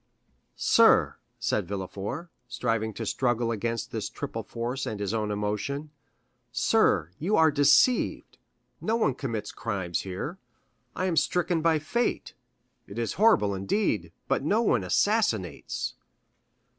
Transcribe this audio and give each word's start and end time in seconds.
"Sir," 0.55 1.17
said 1.37 1.67
Villefort, 1.67 2.31
striving 2.47 2.91
to 2.95 3.05
struggle 3.05 3.51
against 3.51 3.91
this 3.91 4.09
triple 4.09 4.41
force 4.41 4.87
and 4.87 4.99
his 4.99 5.13
own 5.13 5.29
emotion,—"sir, 5.29 7.11
you 7.19 7.35
are 7.37 7.51
deceived; 7.51 8.39
no 8.81 8.95
one 8.95 9.13
commits 9.13 9.51
crimes 9.51 9.99
here. 10.01 10.39
I 10.95 11.05
am 11.05 11.17
stricken 11.17 11.61
by 11.61 11.77
fate. 11.77 12.33
It 12.87 12.97
is 12.97 13.13
horrible, 13.21 13.53
indeed, 13.53 14.11
but 14.27 14.43
no 14.43 14.63
one 14.63 14.83
assassinates." 14.83 15.93